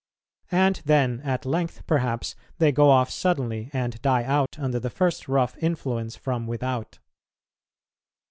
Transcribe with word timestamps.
And 0.49 0.81
then, 0.83 1.19
at 1.23 1.45
length, 1.45 1.83
perhaps, 1.85 2.35
they 2.57 2.71
go 2.71 2.89
off 2.89 3.11
suddenly 3.11 3.69
and 3.71 4.01
die 4.01 4.23
out 4.23 4.57
under 4.57 4.79
the 4.79 4.89
first 4.89 5.27
rough 5.27 5.55
influence 5.59 6.15
from 6.15 6.47
without. 6.47 6.97